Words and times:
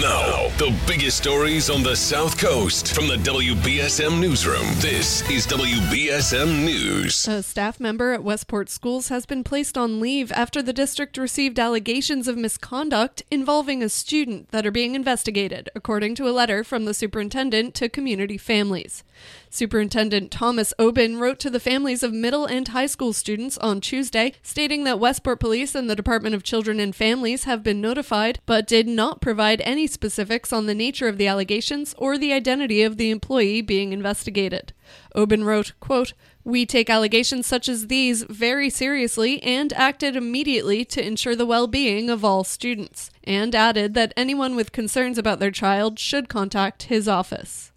Now, 0.00 0.48
the 0.56 0.74
biggest 0.86 1.18
stories 1.18 1.68
on 1.68 1.82
the 1.82 1.94
South 1.94 2.38
Coast 2.38 2.94
from 2.94 3.08
the 3.08 3.16
WBSM 3.16 4.18
Newsroom. 4.18 4.66
This 4.76 5.20
is 5.28 5.46
WBSM 5.46 6.64
News. 6.64 7.28
A 7.28 7.42
staff 7.42 7.78
member 7.78 8.14
at 8.14 8.24
Westport 8.24 8.70
Schools 8.70 9.08
has 9.08 9.26
been 9.26 9.44
placed 9.44 9.76
on 9.76 10.00
leave 10.00 10.32
after 10.32 10.62
the 10.62 10.72
district 10.72 11.18
received 11.18 11.58
allegations 11.58 12.26
of 12.26 12.38
misconduct 12.38 13.22
involving 13.30 13.82
a 13.82 13.90
student 13.90 14.50
that 14.50 14.64
are 14.64 14.70
being 14.70 14.94
investigated, 14.94 15.68
according 15.74 16.14
to 16.14 16.26
a 16.26 16.32
letter 16.32 16.64
from 16.64 16.86
the 16.86 16.94
superintendent 16.94 17.74
to 17.74 17.90
community 17.90 18.38
families. 18.38 19.04
Superintendent 19.50 20.30
Thomas 20.30 20.72
Aubin 20.78 21.18
wrote 21.18 21.38
to 21.40 21.50
the 21.50 21.60
families 21.60 22.02
of 22.02 22.14
middle 22.14 22.46
and 22.46 22.68
high 22.68 22.86
school 22.86 23.12
students 23.12 23.58
on 23.58 23.82
Tuesday, 23.82 24.32
stating 24.42 24.84
that 24.84 24.98
Westport 24.98 25.38
Police 25.38 25.74
and 25.74 25.90
the 25.90 25.94
Department 25.94 26.34
of 26.34 26.42
Children 26.42 26.80
and 26.80 26.96
Families 26.96 27.44
have 27.44 27.62
been 27.62 27.80
notified, 27.80 28.38
but 28.46 28.66
did 28.66 28.88
not 28.88 29.20
provide 29.20 29.60
any 29.60 29.81
specifics 29.86 30.52
on 30.52 30.66
the 30.66 30.74
nature 30.74 31.08
of 31.08 31.18
the 31.18 31.26
allegations 31.26 31.94
or 31.98 32.16
the 32.16 32.32
identity 32.32 32.82
of 32.82 32.96
the 32.96 33.10
employee 33.10 33.62
being 33.62 33.92
investigated. 33.92 34.72
Aubin 35.14 35.44
wrote, 35.44 35.72
quote, 35.80 36.12
we 36.44 36.66
take 36.66 36.90
allegations 36.90 37.46
such 37.46 37.68
as 37.68 37.86
these 37.86 38.24
very 38.24 38.68
seriously 38.68 39.42
and 39.42 39.72
acted 39.72 40.16
immediately 40.16 40.84
to 40.84 41.04
ensure 41.04 41.36
the 41.36 41.46
well 41.46 41.66
being 41.66 42.10
of 42.10 42.24
all 42.24 42.44
students, 42.44 43.10
and 43.24 43.54
added 43.54 43.94
that 43.94 44.12
anyone 44.16 44.56
with 44.56 44.72
concerns 44.72 45.18
about 45.18 45.38
their 45.38 45.50
child 45.50 45.98
should 45.98 46.28
contact 46.28 46.84
his 46.84 47.06
office. 47.06 47.71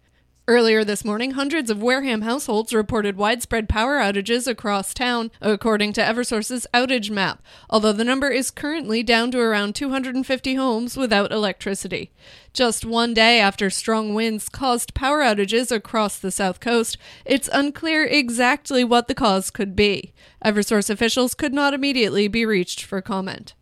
Earlier 0.47 0.83
this 0.83 1.03
morning, 1.03 1.31
hundreds 1.31 1.71
of 1.71 1.81
Wareham 1.81 2.21
households 2.21 2.71
reported 2.71 3.17
widespread 3.17 3.67
power 3.67 3.97
outages 3.97 4.45
across 4.45 4.93
town, 4.93 5.31
according 5.41 5.93
to 5.93 6.01
Eversource's 6.01 6.67
outage 6.71 7.09
map, 7.09 7.41
although 7.67 7.91
the 7.91 8.03
number 8.03 8.29
is 8.29 8.51
currently 8.51 9.01
down 9.01 9.31
to 9.31 9.39
around 9.39 9.73
250 9.73 10.53
homes 10.53 10.95
without 10.97 11.31
electricity. 11.31 12.11
Just 12.53 12.85
one 12.85 13.15
day 13.15 13.39
after 13.39 13.71
strong 13.71 14.13
winds 14.13 14.47
caused 14.47 14.93
power 14.93 15.23
outages 15.23 15.71
across 15.71 16.19
the 16.19 16.29
south 16.29 16.59
coast, 16.59 16.99
it's 17.25 17.49
unclear 17.51 18.05
exactly 18.05 18.83
what 18.83 19.07
the 19.07 19.15
cause 19.15 19.49
could 19.49 19.75
be. 19.75 20.13
Eversource 20.45 20.91
officials 20.91 21.33
could 21.33 21.55
not 21.55 21.73
immediately 21.73 22.27
be 22.27 22.45
reached 22.45 22.83
for 22.83 23.01
comment. 23.01 23.55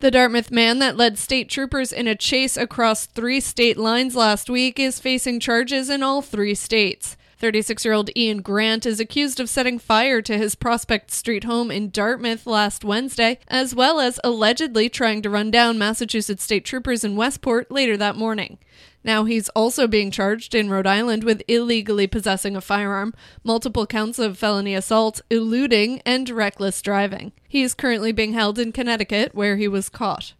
The 0.00 0.12
Dartmouth 0.12 0.52
man 0.52 0.78
that 0.78 0.96
led 0.96 1.18
state 1.18 1.48
troopers 1.48 1.92
in 1.92 2.06
a 2.06 2.14
chase 2.14 2.56
across 2.56 3.06
three 3.06 3.40
state 3.40 3.76
lines 3.76 4.14
last 4.14 4.48
week 4.48 4.78
is 4.78 5.00
facing 5.00 5.40
charges 5.40 5.90
in 5.90 6.04
all 6.04 6.22
three 6.22 6.54
states. 6.54 7.16
36 7.38 7.84
year 7.84 7.94
old 7.94 8.10
Ian 8.16 8.42
Grant 8.42 8.84
is 8.84 8.98
accused 8.98 9.38
of 9.38 9.48
setting 9.48 9.78
fire 9.78 10.20
to 10.22 10.36
his 10.36 10.56
Prospect 10.56 11.12
Street 11.12 11.44
home 11.44 11.70
in 11.70 11.88
Dartmouth 11.88 12.46
last 12.46 12.84
Wednesday, 12.84 13.38
as 13.46 13.76
well 13.76 14.00
as 14.00 14.18
allegedly 14.24 14.88
trying 14.88 15.22
to 15.22 15.30
run 15.30 15.50
down 15.50 15.78
Massachusetts 15.78 16.42
state 16.42 16.64
troopers 16.64 17.04
in 17.04 17.14
Westport 17.14 17.70
later 17.70 17.96
that 17.96 18.16
morning. 18.16 18.58
Now 19.04 19.24
he's 19.24 19.48
also 19.50 19.86
being 19.86 20.10
charged 20.10 20.52
in 20.52 20.68
Rhode 20.68 20.86
Island 20.86 21.22
with 21.22 21.42
illegally 21.46 22.08
possessing 22.08 22.56
a 22.56 22.60
firearm, 22.60 23.14
multiple 23.44 23.86
counts 23.86 24.18
of 24.18 24.36
felony 24.36 24.74
assault, 24.74 25.20
eluding, 25.30 26.02
and 26.04 26.28
reckless 26.28 26.82
driving. 26.82 27.30
He 27.46 27.62
is 27.62 27.72
currently 27.72 28.10
being 28.10 28.32
held 28.32 28.58
in 28.58 28.72
Connecticut, 28.72 29.34
where 29.34 29.56
he 29.56 29.68
was 29.68 29.88
caught. 29.88 30.34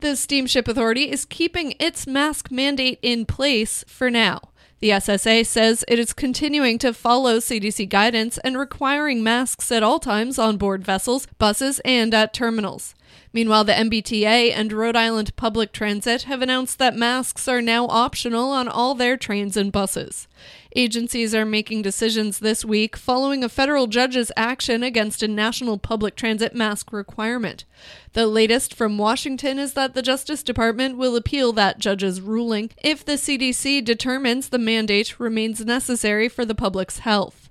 The 0.00 0.14
Steamship 0.14 0.68
Authority 0.68 1.10
is 1.10 1.24
keeping 1.24 1.74
its 1.80 2.06
mask 2.06 2.50
mandate 2.50 2.98
in 3.00 3.24
place 3.24 3.82
for 3.88 4.10
now. 4.10 4.47
The 4.80 4.90
SSA 4.90 5.44
says 5.44 5.84
it 5.88 5.98
is 5.98 6.12
continuing 6.12 6.78
to 6.78 6.94
follow 6.94 7.38
CDC 7.38 7.88
guidance 7.88 8.38
and 8.38 8.56
requiring 8.56 9.24
masks 9.24 9.72
at 9.72 9.82
all 9.82 9.98
times 9.98 10.38
on 10.38 10.56
board 10.56 10.84
vessels, 10.84 11.26
buses, 11.38 11.80
and 11.84 12.14
at 12.14 12.32
terminals. 12.32 12.94
Meanwhile, 13.32 13.64
the 13.64 13.72
MBTA 13.72 14.52
and 14.54 14.72
Rhode 14.72 14.94
Island 14.94 15.34
Public 15.34 15.72
Transit 15.72 16.22
have 16.22 16.42
announced 16.42 16.78
that 16.78 16.94
masks 16.94 17.48
are 17.48 17.60
now 17.60 17.86
optional 17.88 18.50
on 18.50 18.68
all 18.68 18.94
their 18.94 19.16
trains 19.16 19.56
and 19.56 19.72
buses. 19.72 20.28
Agencies 20.76 21.34
are 21.34 21.46
making 21.46 21.82
decisions 21.82 22.40
this 22.40 22.64
week 22.64 22.96
following 22.96 23.42
a 23.42 23.48
federal 23.48 23.86
judge's 23.86 24.30
action 24.36 24.82
against 24.82 25.22
a 25.22 25.28
national 25.28 25.78
public 25.78 26.14
transit 26.14 26.54
mask 26.54 26.92
requirement. 26.92 27.64
The 28.12 28.26
latest 28.26 28.74
from 28.74 28.98
Washington 28.98 29.58
is 29.58 29.72
that 29.72 29.94
the 29.94 30.02
Justice 30.02 30.42
Department 30.42 30.98
will 30.98 31.16
appeal 31.16 31.52
that 31.54 31.78
judge's 31.78 32.20
ruling 32.20 32.70
if 32.82 33.04
the 33.04 33.12
CDC 33.12 33.82
determines 33.84 34.50
the 34.50 34.58
mandate 34.58 35.18
remains 35.18 35.64
necessary 35.64 36.28
for 36.28 36.44
the 36.44 36.54
public's 36.54 36.98
health. 36.98 37.48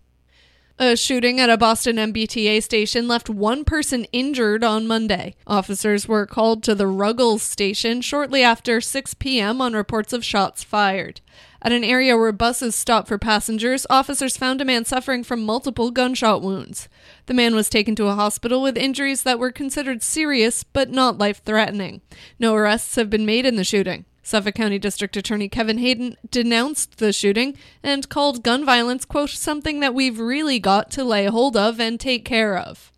A 0.80 0.96
shooting 0.96 1.40
at 1.40 1.50
a 1.50 1.58
Boston 1.58 1.96
MBTA 1.96 2.62
station 2.62 3.08
left 3.08 3.32
one 3.32 3.66
person 3.66 4.04
injured 4.12 4.64
on 4.64 4.86
Monday. 4.86 5.34
Officers 5.48 6.08
were 6.08 6.28
called 6.28 6.62
to 6.64 6.76
the 6.76 6.86
Ruggles 6.86 7.42
station 7.42 8.00
shortly 8.00 8.44
after 8.44 8.80
6 8.80 9.16
p.m. 9.16 9.60
on 9.60 9.74
reports 9.74 10.14
of 10.14 10.24
shots 10.24 10.64
fired. 10.64 11.22
At 11.68 11.74
an 11.74 11.84
area 11.84 12.16
where 12.16 12.32
buses 12.32 12.76
stop 12.76 13.10
for 13.10 13.18
passengers, 13.18 13.86
officers 13.90 14.38
found 14.38 14.62
a 14.62 14.64
man 14.64 14.86
suffering 14.86 15.22
from 15.22 15.44
multiple 15.44 15.92
gunshot 15.92 16.42
wounds. 16.42 16.88
The 17.26 17.34
man 17.34 17.56
was 17.56 17.68
taken 17.68 17.94
to 17.98 18.08
a 18.08 18.16
hospital 18.16 18.62
with 18.62 18.78
injuries 18.78 19.24
that 19.24 19.38
were 19.38 19.52
considered 19.52 20.02
serious 20.02 20.64
but 20.64 20.92
not 20.92 21.18
life 21.18 21.44
threatening. 21.44 22.00
No 22.40 22.56
arrests 22.56 22.96
have 22.96 23.10
been 23.10 23.26
made 23.26 23.46
in 23.46 23.58
the 23.58 23.66
shooting. 23.66 24.06
Suffolk 24.24 24.56
County 24.56 24.80
District 24.80 25.18
Attorney 25.18 25.50
Kevin 25.50 25.80
Hayden 25.80 26.16
denounced 26.32 27.00
the 27.00 27.12
shooting 27.12 27.58
and 27.84 28.08
called 28.08 28.46
gun 28.46 28.64
violence, 28.64 29.04
quote, 29.04 29.32
something 29.32 29.82
that 29.82 29.94
we've 29.94 30.22
really 30.22 30.60
got 30.60 30.90
to 30.92 31.04
lay 31.04 31.26
hold 31.26 31.58
of 31.58 31.82
and 31.82 32.00
take 32.00 32.24
care 32.24 32.58
of. 32.58 32.94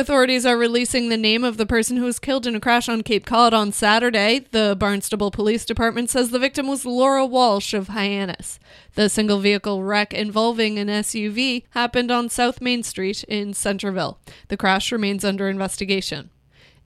Authorities 0.00 0.46
are 0.46 0.56
releasing 0.56 1.08
the 1.08 1.16
name 1.16 1.42
of 1.42 1.56
the 1.56 1.66
person 1.66 1.96
who 1.96 2.04
was 2.04 2.20
killed 2.20 2.46
in 2.46 2.54
a 2.54 2.60
crash 2.60 2.88
on 2.88 3.02
Cape 3.02 3.26
Cod 3.26 3.52
on 3.52 3.72
Saturday. 3.72 4.46
The 4.52 4.76
Barnstable 4.78 5.32
Police 5.32 5.64
Department 5.64 6.08
says 6.08 6.30
the 6.30 6.38
victim 6.38 6.68
was 6.68 6.86
Laura 6.86 7.26
Walsh 7.26 7.74
of 7.74 7.88
Hyannis. 7.88 8.60
The 8.94 9.08
single 9.08 9.40
vehicle 9.40 9.82
wreck 9.82 10.14
involving 10.14 10.78
an 10.78 10.86
SUV 10.86 11.64
happened 11.70 12.12
on 12.12 12.28
South 12.28 12.60
Main 12.60 12.84
Street 12.84 13.24
in 13.24 13.54
Centerville. 13.54 14.20
The 14.46 14.56
crash 14.56 14.92
remains 14.92 15.24
under 15.24 15.48
investigation. 15.48 16.30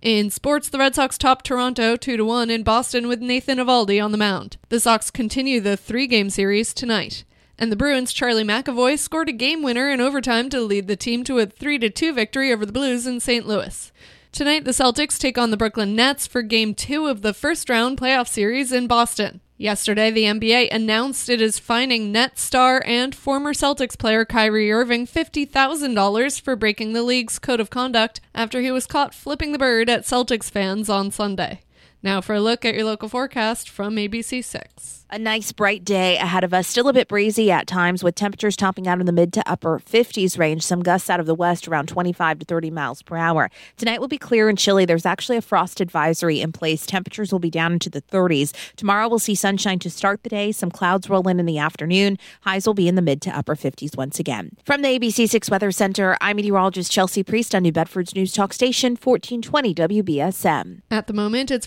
In 0.00 0.30
sports, 0.30 0.70
the 0.70 0.78
Red 0.78 0.94
Sox 0.94 1.18
topped 1.18 1.44
Toronto 1.44 1.96
2 1.96 2.16
to 2.16 2.24
1 2.24 2.48
in 2.48 2.62
Boston 2.62 3.08
with 3.08 3.20
Nathan 3.20 3.58
Eovaldi 3.58 4.02
on 4.02 4.12
the 4.12 4.18
mound. 4.18 4.56
The 4.70 4.80
Sox 4.80 5.10
continue 5.10 5.60
the 5.60 5.76
three-game 5.76 6.30
series 6.30 6.72
tonight. 6.72 7.24
And 7.62 7.70
the 7.70 7.76
Bruins' 7.76 8.12
Charlie 8.12 8.42
McAvoy 8.42 8.98
scored 8.98 9.28
a 9.28 9.32
game 9.32 9.62
winner 9.62 9.88
in 9.88 10.00
overtime 10.00 10.50
to 10.50 10.60
lead 10.60 10.88
the 10.88 10.96
team 10.96 11.22
to 11.22 11.38
a 11.38 11.46
3 11.46 11.78
2 11.78 12.12
victory 12.12 12.52
over 12.52 12.66
the 12.66 12.72
Blues 12.72 13.06
in 13.06 13.20
St. 13.20 13.46
Louis. 13.46 13.92
Tonight, 14.32 14.64
the 14.64 14.72
Celtics 14.72 15.16
take 15.16 15.38
on 15.38 15.52
the 15.52 15.56
Brooklyn 15.56 15.94
Nets 15.94 16.26
for 16.26 16.42
Game 16.42 16.74
2 16.74 17.06
of 17.06 17.22
the 17.22 17.32
first 17.32 17.70
round 17.70 17.98
playoff 17.98 18.26
series 18.26 18.72
in 18.72 18.88
Boston. 18.88 19.40
Yesterday, 19.58 20.10
the 20.10 20.24
NBA 20.24 20.74
announced 20.74 21.28
it 21.28 21.40
is 21.40 21.60
fining 21.60 22.10
net 22.10 22.36
star 22.36 22.82
and 22.84 23.14
former 23.14 23.52
Celtics 23.52 23.96
player 23.96 24.24
Kyrie 24.24 24.72
Irving 24.72 25.06
$50,000 25.06 26.40
for 26.40 26.56
breaking 26.56 26.94
the 26.94 27.04
league's 27.04 27.38
code 27.38 27.60
of 27.60 27.70
conduct 27.70 28.20
after 28.34 28.60
he 28.60 28.72
was 28.72 28.88
caught 28.88 29.14
flipping 29.14 29.52
the 29.52 29.58
bird 29.58 29.88
at 29.88 30.02
Celtics 30.02 30.50
fans 30.50 30.88
on 30.88 31.12
Sunday. 31.12 31.60
Now 32.04 32.20
for 32.20 32.34
a 32.34 32.40
look 32.40 32.64
at 32.64 32.74
your 32.74 32.84
local 32.84 33.08
forecast 33.08 33.70
from 33.70 33.94
ABC6. 33.94 35.02
A 35.14 35.18
nice 35.18 35.52
bright 35.52 35.84
day 35.84 36.16
ahead 36.16 36.42
of 36.42 36.54
us. 36.54 36.66
Still 36.66 36.88
a 36.88 36.92
bit 36.92 37.06
breezy 37.06 37.50
at 37.50 37.66
times 37.66 38.02
with 38.02 38.14
temperatures 38.14 38.56
topping 38.56 38.88
out 38.88 38.98
in 38.98 39.04
the 39.04 39.12
mid 39.12 39.30
to 39.34 39.48
upper 39.48 39.78
50s 39.78 40.38
range. 40.38 40.62
Some 40.62 40.82
gusts 40.82 41.10
out 41.10 41.20
of 41.20 41.26
the 41.26 41.34
west 41.34 41.68
around 41.68 41.88
25 41.88 42.38
to 42.38 42.44
30 42.46 42.70
miles 42.70 43.02
per 43.02 43.18
hour. 43.18 43.50
Tonight 43.76 44.00
will 44.00 44.08
be 44.08 44.16
clear 44.16 44.48
and 44.48 44.58
chilly. 44.58 44.86
There's 44.86 45.04
actually 45.04 45.36
a 45.36 45.42
frost 45.42 45.82
advisory 45.82 46.40
in 46.40 46.50
place. 46.50 46.86
Temperatures 46.86 47.30
will 47.30 47.40
be 47.40 47.50
down 47.50 47.74
into 47.74 47.90
the 47.90 48.00
30s. 48.00 48.54
Tomorrow 48.74 49.06
we'll 49.08 49.18
see 49.18 49.34
sunshine 49.34 49.78
to 49.80 49.90
start 49.90 50.22
the 50.22 50.30
day. 50.30 50.50
Some 50.50 50.70
clouds 50.70 51.10
roll 51.10 51.28
in 51.28 51.38
in 51.38 51.44
the 51.44 51.58
afternoon. 51.58 52.16
Highs 52.40 52.66
will 52.66 52.72
be 52.72 52.88
in 52.88 52.94
the 52.94 53.02
mid 53.02 53.20
to 53.22 53.36
upper 53.36 53.54
50s 53.54 53.96
once 53.98 54.18
again. 54.18 54.56
From 54.64 54.80
the 54.80 54.98
ABC6 54.98 55.50
Weather 55.50 55.70
Center, 55.70 56.16
I'm 56.22 56.36
meteorologist 56.36 56.90
Chelsea 56.90 57.22
Priest 57.22 57.54
on 57.54 57.64
New 57.64 57.72
Bedford's 57.72 58.14
News 58.14 58.32
Talk 58.32 58.54
Station 58.54 58.92
1420 58.92 59.74
WBSM. 59.74 60.80
At 60.90 61.06
the 61.06 61.12
moment, 61.12 61.50
it's 61.50 61.66